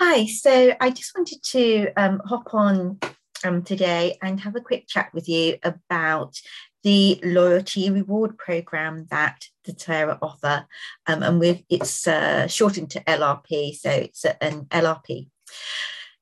Hi, 0.00 0.26
so 0.26 0.76
I 0.80 0.90
just 0.90 1.12
wanted 1.18 1.42
to 1.42 1.88
um, 1.96 2.22
hop 2.24 2.54
on 2.54 3.00
um, 3.44 3.64
today 3.64 4.16
and 4.22 4.38
have 4.38 4.54
a 4.54 4.60
quick 4.60 4.86
chat 4.86 5.10
with 5.12 5.28
you 5.28 5.58
about 5.64 6.40
the 6.84 7.18
loyalty 7.24 7.90
reward 7.90 8.38
program 8.38 9.08
that 9.10 9.46
doTERRA 9.66 10.20
offer. 10.22 10.68
Um, 11.08 11.24
and 11.24 11.40
with 11.40 11.64
it's 11.68 12.06
uh, 12.06 12.46
shortened 12.46 12.90
to 12.90 13.02
LRP, 13.02 13.74
so 13.74 13.90
it's 13.90 14.24
an 14.24 14.66
LRP. 14.66 15.30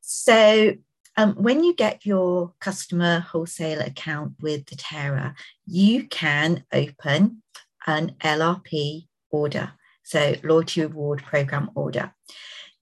So 0.00 0.74
um, 1.16 1.34
when 1.34 1.64
you 1.64 1.74
get 1.74 2.06
your 2.06 2.54
customer 2.60 3.18
wholesale 3.18 3.80
account 3.80 4.34
with 4.40 4.66
doTERRA, 4.66 5.34
you 5.66 6.06
can 6.06 6.62
open 6.72 7.42
an 7.88 8.14
LRP 8.20 9.08
order, 9.32 9.72
so 10.04 10.36
loyalty 10.44 10.82
reward 10.82 11.24
program 11.24 11.72
order. 11.74 12.14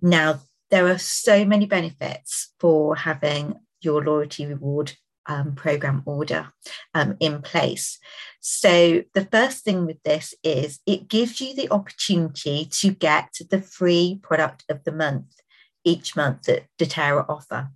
Now, 0.02 0.41
there 0.73 0.89
are 0.89 0.99
so 0.99 1.45
many 1.45 1.67
benefits 1.67 2.55
for 2.59 2.97
having 2.97 3.61
your 3.83 4.03
loyalty 4.03 4.47
reward 4.47 4.95
um, 5.27 5.55
program 5.55 6.03
order 6.07 6.48
um, 6.95 7.17
in 7.21 7.43
place. 7.43 7.98
So, 8.41 9.05
the 9.15 9.27
first 9.27 9.65
thing 9.65 9.87
with 9.87 10.03
this 10.03 10.35
is 10.43 10.81
it 10.87 11.09
gives 11.09 11.41
you 11.41 11.55
the 11.55 11.71
opportunity 11.71 12.67
to 12.81 12.91
get 12.91 13.29
the 13.51 13.61
free 13.61 14.19
product 14.23 14.65
of 14.69 14.83
the 14.85 14.93
month 14.93 15.27
each 15.85 16.17
month 16.17 16.43
that 16.43 16.65
doTERRA 16.79 17.27
offer. 17.29 17.69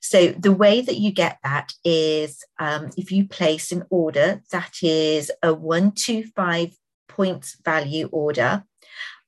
So, 0.00 0.28
the 0.28 0.52
way 0.52 0.82
that 0.82 0.98
you 0.98 1.12
get 1.12 1.38
that 1.42 1.72
is 1.82 2.44
um, 2.60 2.90
if 2.96 3.10
you 3.10 3.26
place 3.26 3.72
an 3.72 3.84
order 3.88 4.42
that 4.52 4.74
is 4.82 5.32
a 5.42 5.54
125 5.54 6.76
points 7.08 7.56
value 7.64 8.08
order, 8.12 8.64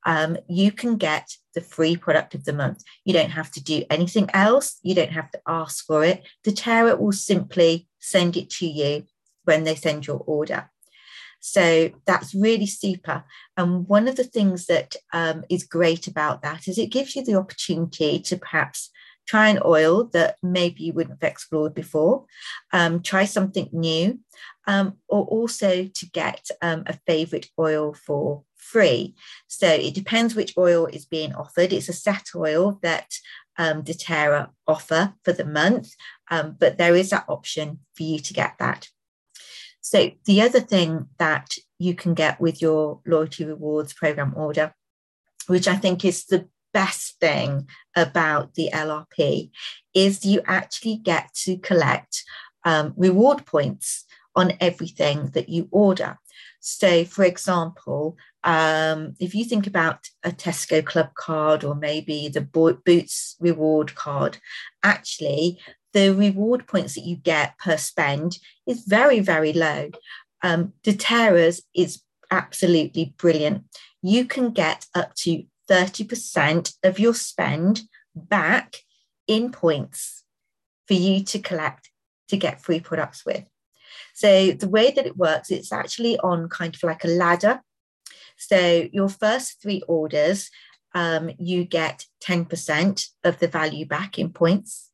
um, 0.06 0.38
you 0.48 0.72
can 0.72 0.96
get 0.96 1.28
the 1.54 1.60
free 1.60 1.96
product 1.96 2.34
of 2.34 2.44
the 2.44 2.52
month. 2.52 2.82
You 3.04 3.12
don't 3.12 3.30
have 3.30 3.50
to 3.52 3.62
do 3.62 3.82
anything 3.90 4.30
else. 4.32 4.78
You 4.82 4.94
don't 4.94 5.10
have 5.10 5.30
to 5.32 5.40
ask 5.46 5.84
for 5.84 6.04
it. 6.04 6.22
The 6.44 6.52
doTERRA 6.52 6.98
will 6.98 7.12
simply 7.12 7.88
send 7.98 8.36
it 8.36 8.48
to 8.50 8.66
you 8.66 9.04
when 9.44 9.64
they 9.64 9.74
send 9.74 10.06
your 10.06 10.22
order. 10.26 10.70
So 11.40 11.90
that's 12.06 12.34
really 12.34 12.66
super. 12.66 13.24
And 13.56 13.86
one 13.88 14.08
of 14.08 14.16
the 14.16 14.24
things 14.24 14.66
that 14.66 14.96
um, 15.12 15.44
is 15.50 15.64
great 15.64 16.06
about 16.06 16.42
that 16.42 16.66
is 16.66 16.78
it 16.78 16.90
gives 16.90 17.14
you 17.14 17.24
the 17.24 17.36
opportunity 17.36 18.20
to 18.20 18.36
perhaps 18.36 18.90
try 19.26 19.48
an 19.48 19.60
oil 19.64 20.04
that 20.12 20.36
maybe 20.42 20.84
you 20.84 20.92
wouldn't 20.92 21.20
have 21.20 21.30
explored 21.30 21.74
before, 21.74 22.24
um, 22.72 23.02
try 23.02 23.24
something 23.24 23.68
new, 23.72 24.20
um, 24.66 24.98
or 25.08 25.24
also 25.24 25.88
to 25.92 26.10
get 26.10 26.48
um, 26.62 26.84
a 26.86 26.98
favorite 27.06 27.48
oil 27.58 27.92
for 27.92 28.44
free. 28.72 29.14
So 29.46 29.68
it 29.68 29.94
depends 29.94 30.34
which 30.34 30.56
oil 30.58 30.86
is 30.86 31.04
being 31.04 31.34
offered. 31.34 31.72
It's 31.72 31.88
a 31.88 31.92
set 31.92 32.26
oil 32.34 32.78
that 32.82 33.14
um, 33.58 33.82
doTERRA 33.82 34.50
offer 34.66 35.14
for 35.24 35.32
the 35.32 35.44
month, 35.44 35.94
um, 36.30 36.56
but 36.58 36.78
there 36.78 36.94
is 36.94 37.10
that 37.10 37.24
option 37.28 37.80
for 37.94 38.02
you 38.02 38.18
to 38.18 38.34
get 38.34 38.54
that. 38.58 38.88
So 39.80 40.10
the 40.24 40.42
other 40.42 40.60
thing 40.60 41.08
that 41.18 41.54
you 41.78 41.94
can 41.94 42.14
get 42.14 42.40
with 42.40 42.60
your 42.60 43.00
loyalty 43.06 43.44
rewards 43.44 43.92
program 43.92 44.34
order, 44.36 44.74
which 45.46 45.68
I 45.68 45.76
think 45.76 46.04
is 46.04 46.26
the 46.26 46.48
best 46.74 47.20
thing 47.20 47.68
about 47.94 48.54
the 48.54 48.70
LRP, 48.72 49.50
is 49.94 50.26
you 50.26 50.42
actually 50.44 50.96
get 50.96 51.32
to 51.44 51.56
collect 51.58 52.24
um, 52.64 52.94
reward 52.96 53.46
points 53.46 54.04
on 54.36 54.52
everything 54.60 55.30
that 55.30 55.48
you 55.48 55.68
order. 55.72 56.18
So, 56.60 57.04
for 57.04 57.24
example, 57.24 58.16
um, 58.44 59.14
if 59.18 59.34
you 59.34 59.44
think 59.44 59.66
about 59.66 60.08
a 60.22 60.30
Tesco 60.30 60.84
Club 60.84 61.14
card 61.14 61.64
or 61.64 61.74
maybe 61.74 62.28
the 62.28 62.40
Boots 62.40 63.36
reward 63.40 63.94
card, 63.94 64.38
actually, 64.82 65.58
the 65.92 66.14
reward 66.14 66.66
points 66.66 66.94
that 66.94 67.04
you 67.04 67.16
get 67.16 67.58
per 67.58 67.76
spend 67.76 68.38
is 68.66 68.84
very, 68.86 69.20
very 69.20 69.52
low. 69.52 69.90
Um, 70.42 70.74
doTERRA's 70.84 71.62
is 71.74 72.02
absolutely 72.30 73.14
brilliant. 73.16 73.64
You 74.02 74.26
can 74.26 74.50
get 74.50 74.86
up 74.94 75.14
to 75.16 75.44
30% 75.68 76.74
of 76.82 76.98
your 76.98 77.14
spend 77.14 77.82
back 78.14 78.76
in 79.26 79.50
points 79.50 80.24
for 80.86 80.94
you 80.94 81.24
to 81.24 81.38
collect 81.38 81.90
to 82.28 82.36
get 82.36 82.60
free 82.60 82.80
products 82.80 83.24
with. 83.24 83.48
So 84.16 84.52
the 84.52 84.70
way 84.70 84.92
that 84.92 85.04
it 85.04 85.18
works, 85.18 85.50
it's 85.50 85.70
actually 85.70 86.18
on 86.20 86.48
kind 86.48 86.74
of 86.74 86.82
like 86.82 87.04
a 87.04 87.08
ladder. 87.08 87.60
So 88.38 88.88
your 88.90 89.10
first 89.10 89.60
three 89.60 89.82
orders, 89.86 90.50
um, 90.94 91.32
you 91.38 91.64
get 91.66 92.06
10% 92.24 93.08
of 93.24 93.38
the 93.40 93.46
value 93.46 93.84
back 93.84 94.18
in 94.18 94.30
points. 94.30 94.90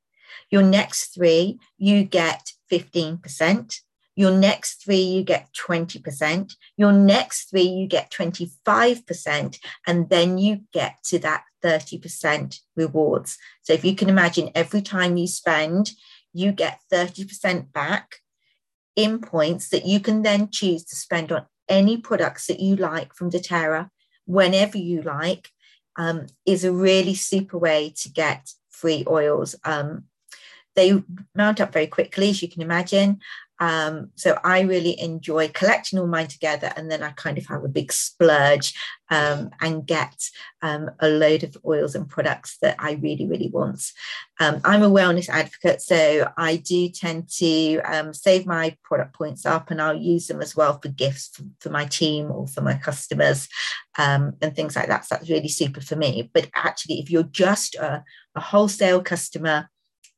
Your 0.51 0.65
next 0.65 1.15
three, 1.15 1.61
you 1.79 2.03
get 2.03 2.51
15%. 2.69 3.79
Your 4.17 4.33
next 4.33 4.83
three, 4.83 4.97
you 4.97 5.23
get 5.23 5.51
20%. 5.53 6.57
Your 6.77 6.93
next 6.93 7.49
three, 7.49 7.63
you 7.63 7.87
get 7.87 8.11
25%. 8.11 9.57
And 9.87 10.09
then 10.11 10.39
you 10.39 10.63
get 10.73 10.97
to 11.05 11.21
that 11.21 11.45
30% 11.63 12.59
rewards. 12.75 13.39
So 13.63 13.73
if 13.73 13.85
you 13.85 13.95
can 13.95 14.09
imagine 14.09 14.51
every 14.57 14.83
time 14.83 15.17
you 15.17 15.29
spend, 15.29 15.93
you 16.33 16.51
get 16.51 16.81
30% 16.93 17.73
back 17.73 18.17
in 18.97 19.21
points 19.21 19.69
that 19.71 19.87
you 19.87 20.01
can 20.01 20.23
then 20.23 20.49
choose 20.51 20.85
to 20.85 20.97
spend 20.97 21.33
on 21.33 21.47
any 21.69 21.97
products 21.97 22.47
that 22.47 22.61
you 22.61 22.77
like 22.77 23.15
from 23.15 23.31
doTERRA 23.31 23.89
whenever 24.27 24.79
you 24.79 25.03
like 25.03 25.49
um, 25.97 26.27
is 26.47 26.65
a 26.65 26.73
really 26.73 27.15
super 27.15 27.59
way 27.59 27.93
to 27.97 28.09
get 28.09 28.51
free 28.71 29.05
oils. 29.09 29.55
Um, 29.65 30.05
they 30.75 31.03
mount 31.35 31.61
up 31.61 31.73
very 31.73 31.87
quickly, 31.87 32.31
as 32.31 32.43
you 32.43 32.49
can 32.49 32.63
imagine. 32.63 33.21
Um, 33.63 34.11
so 34.17 34.41
I 34.43 34.63
really 34.63 35.01
enjoy 35.01 35.49
collecting 35.51 36.01
all 36.01 36.09
mine 36.09 36.27
together 36.27 36.73
and 36.75 36.91
then 36.91 37.01
I 37.01 37.11
kind 37.11 37.39
of 37.39 37.47
have 37.47 37.63
a 37.63 37.69
big 37.69 37.93
splurge 37.93 38.75
um, 39.09 39.51
and 39.61 39.87
get 39.87 40.17
um, 40.63 40.91
a 40.99 41.09
load 41.09 41.45
of 41.45 41.57
oils 41.65 41.95
and 41.95 42.09
products 42.09 42.59
that 42.61 42.75
I 42.81 42.95
really, 42.95 43.25
really 43.25 43.51
want. 43.51 43.93
Um, 44.41 44.61
I'm 44.65 44.83
a 44.83 44.91
wellness 44.91 45.29
advocate, 45.29 45.81
so 45.81 46.29
I 46.37 46.57
do 46.57 46.89
tend 46.89 47.29
to 47.37 47.79
um, 47.83 48.13
save 48.13 48.47
my 48.47 48.77
product 48.83 49.15
points 49.15 49.47
up 49.47 49.71
and 49.71 49.81
I'll 49.81 49.95
use 49.95 50.27
them 50.27 50.43
as 50.43 50.57
well 50.57 50.81
for 50.81 50.89
gifts 50.89 51.29
for, 51.29 51.45
for 51.61 51.71
my 51.71 51.85
team 51.85 52.33
or 52.33 52.49
for 52.49 52.63
my 52.63 52.75
customers 52.75 53.49
um, 53.97 54.33
and 54.43 54.57
things 54.57 54.75
like 54.75 54.89
that. 54.89 55.05
So 55.05 55.15
that's 55.15 55.31
really 55.31 55.47
super 55.47 55.81
for 55.81 55.95
me. 55.95 56.29
But 56.35 56.51
actually, 56.57 56.99
if 56.99 57.13
you're 57.13 57.23
just 57.23 57.77
a, 57.77 58.03
a 58.35 58.41
wholesale 58.41 59.05
customer, 59.05 59.69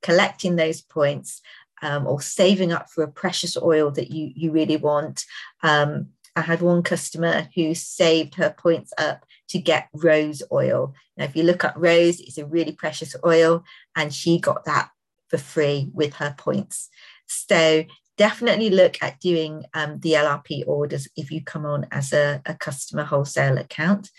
collecting 0.03 0.57
those 0.57 0.83
points 0.83 1.41
um, 1.85 2.07
or 2.07 2.21
saving 2.21 2.73
up 2.73 2.91
for 2.91 3.05
a 3.05 3.13
precious 3.13 3.57
oil 3.57 3.91
that 3.93 4.11
you, 4.11 4.33
you 4.35 4.51
really 4.51 4.79
want. 4.79 5.25
Um, 5.63 6.09
I 6.35 6.41
had 6.41 6.63
one 6.63 6.83
customer 6.83 7.49
who 7.55 7.75
saved 7.75 8.35
her 8.37 8.51
points 8.51 8.93
up 8.99 9.25
to 9.49 9.59
get 9.59 9.89
rose 9.93 10.43
oil. 10.51 10.95
Now, 11.17 11.25
if 11.27 11.37
you 11.37 11.45
look 11.45 11.63
at 11.63 11.79
rose, 11.79 12.19
it's 12.21 12.39
a 12.39 12.47
really 12.47 12.73
precious 12.73 13.15
oil, 13.25 13.63
and 13.95 14.13
she 14.13 14.41
got 14.41 14.65
that 14.65 14.89
for 15.29 15.39
free 15.39 15.91
with 15.93 16.15
her 16.15 16.35
points. 16.37 16.89
So 17.27 17.85
definitely 18.17 18.71
look 18.71 18.97
at 19.03 19.21
doing 19.21 19.65
um, 19.75 20.01
the 20.01 20.13
LRP 20.13 20.65
orders 20.67 21.07
if 21.17 21.31
you 21.31 21.43
come 21.43 21.67
on 21.67 21.87
as 21.91 22.13
a, 22.13 22.41
a 22.47 22.55
customer 22.55 23.05
wholesale 23.05 23.59
account. 23.59 24.11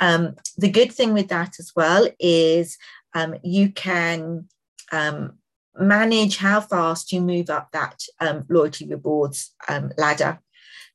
Um, 0.00 0.36
the 0.56 0.70
good 0.70 0.90
thing 0.90 1.12
with 1.12 1.28
that 1.28 1.58
as 1.58 1.72
well 1.76 2.08
is 2.18 2.78
um, 3.14 3.34
you 3.42 3.70
can 3.70 4.48
um, 4.92 5.34
manage 5.78 6.36
how 6.36 6.60
fast 6.60 7.12
you 7.12 7.20
move 7.20 7.50
up 7.50 7.70
that 7.72 8.02
um, 8.20 8.44
loyalty 8.48 8.86
rewards 8.86 9.54
um, 9.68 9.92
ladder. 9.96 10.40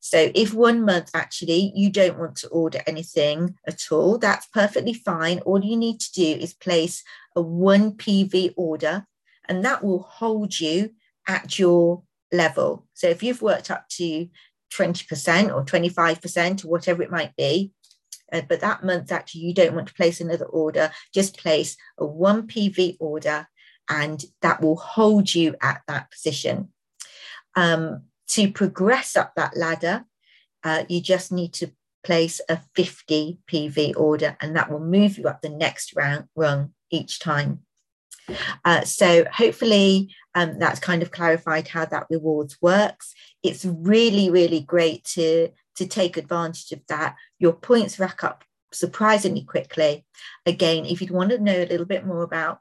So, 0.00 0.30
if 0.34 0.54
one 0.54 0.84
month 0.84 1.10
actually 1.14 1.72
you 1.74 1.90
don't 1.90 2.18
want 2.18 2.36
to 2.36 2.48
order 2.48 2.80
anything 2.86 3.56
at 3.66 3.90
all, 3.90 4.18
that's 4.18 4.46
perfectly 4.46 4.94
fine. 4.94 5.40
All 5.40 5.64
you 5.64 5.76
need 5.76 6.00
to 6.00 6.12
do 6.12 6.22
is 6.22 6.54
place 6.54 7.02
a 7.34 7.42
1 7.42 7.92
PV 7.92 8.54
order, 8.56 9.06
and 9.48 9.64
that 9.64 9.82
will 9.82 10.02
hold 10.02 10.60
you 10.60 10.94
at 11.26 11.58
your 11.58 12.02
level. 12.30 12.86
So, 12.94 13.08
if 13.08 13.22
you've 13.22 13.42
worked 13.42 13.70
up 13.70 13.88
to 13.90 14.28
20% 14.72 15.54
or 15.54 15.64
25% 15.64 16.64
or 16.64 16.68
whatever 16.68 17.02
it 17.02 17.10
might 17.10 17.34
be, 17.34 17.72
uh, 18.32 18.42
but 18.48 18.60
that 18.60 18.84
month 18.84 19.10
actually 19.10 19.42
you 19.42 19.54
don't 19.54 19.74
want 19.74 19.88
to 19.88 19.94
place 19.94 20.20
another 20.20 20.46
order, 20.46 20.90
just 21.14 21.38
place 21.38 21.76
a 21.98 22.06
1 22.06 22.46
PV 22.46 22.96
order 23.00 23.48
and 23.88 24.24
that 24.42 24.62
will 24.62 24.76
hold 24.76 25.34
you 25.34 25.54
at 25.62 25.82
that 25.88 26.10
position. 26.10 26.68
Um, 27.54 28.02
to 28.28 28.50
progress 28.50 29.16
up 29.16 29.34
that 29.36 29.56
ladder, 29.56 30.04
uh, 30.64 30.84
you 30.88 31.00
just 31.00 31.30
need 31.30 31.52
to 31.54 31.70
place 32.02 32.40
a 32.48 32.60
50 32.74 33.38
PV 33.50 33.96
order, 33.96 34.36
and 34.40 34.54
that 34.56 34.70
will 34.70 34.80
move 34.80 35.18
you 35.18 35.24
up 35.24 35.42
the 35.42 35.48
next 35.48 35.94
round 35.96 36.24
rung 36.34 36.72
each 36.90 37.18
time. 37.18 37.60
Uh, 38.64 38.82
so 38.82 39.24
hopefully 39.32 40.14
um, 40.34 40.58
that's 40.58 40.80
kind 40.80 41.02
of 41.02 41.10
clarified 41.10 41.68
how 41.68 41.84
that 41.84 42.06
rewards 42.10 42.58
works. 42.60 43.14
It's 43.42 43.64
really, 43.64 44.30
really 44.30 44.60
great 44.60 45.04
to 45.14 45.50
to 45.76 45.86
take 45.86 46.16
advantage 46.16 46.72
of 46.72 46.80
that. 46.88 47.16
Your 47.38 47.52
points 47.52 47.98
rack 47.98 48.24
up 48.24 48.44
surprisingly 48.72 49.42
quickly. 49.42 50.04
Again, 50.46 50.86
if 50.86 51.00
you'd 51.00 51.10
want 51.10 51.30
to 51.30 51.38
know 51.38 51.62
a 51.62 51.66
little 51.66 51.86
bit 51.86 52.06
more 52.06 52.22
about 52.22 52.60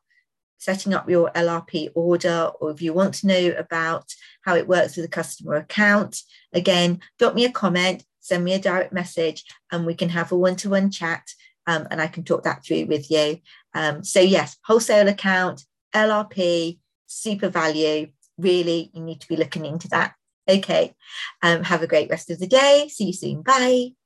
setting 0.58 0.94
up 0.94 1.10
your 1.10 1.32
LRP 1.32 1.90
order, 1.96 2.52
or 2.60 2.72
if 2.72 2.82
you 2.82 2.94
want 2.94 3.14
to 3.16 3.28
know 3.28 3.54
about 3.58 4.14
how 4.42 4.56
it 4.56 4.68
works 4.68 4.96
with 4.96 5.06
a 5.06 5.10
customer 5.10 5.56
account, 5.56 6.22
again, 6.54 7.00
drop 7.20 7.36
me 7.36 7.46
a 7.46 7.52
comment, 7.52 8.04
send 8.20 8.44
me 8.44 8.54
a 8.54 8.60
direct 8.60 8.94
message, 8.94 9.44
and 9.72 9.86
we 9.86 9.94
can 9.94 10.10
have 10.10 10.32
a 10.32 10.38
one 10.38 10.56
to 10.58 10.70
one 10.70 10.90
chat 10.90 11.24
um, 11.68 11.88
and 11.92 12.02
I 12.02 12.08
can 12.08 12.24
talk 12.24 12.44
that 12.44 12.64
through 12.64 12.86
with 12.86 13.10
you. 13.10 13.40
Um, 13.74 14.04
so, 14.04 14.20
yes, 14.20 14.58
wholesale 14.66 15.08
account, 15.08 15.64
LRP, 15.94 16.80
super 17.08 17.50
value. 17.50 18.08
really, 18.38 18.92
you 18.94 19.02
need 19.02 19.22
to 19.22 19.28
be 19.28 19.38
looking 19.38 19.66
into 19.66 19.88
that. 19.90 20.14
Okay, 20.48 20.94
um, 21.42 21.64
have 21.64 21.82
a 21.82 21.88
great 21.88 22.10
rest 22.10 22.30
of 22.30 22.40
the 22.40 22.48
day. 22.48 22.88
See 22.90 23.06
you 23.06 23.14
soon. 23.14 23.42
Bye. 23.42 24.05